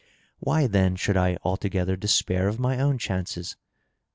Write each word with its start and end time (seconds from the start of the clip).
Why, 0.39 0.65
,then, 0.65 0.95
should 0.95 1.15
I 1.15 1.37
altogether 1.43 1.95
despair 1.95 2.47
of 2.47 2.57
my 2.59 2.79
own 2.81 2.97
chances 2.97 3.55